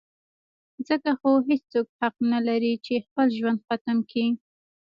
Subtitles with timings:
[0.87, 4.25] ځکه خو هېڅوک حق نه لري چې خپل ژوند ختم کي.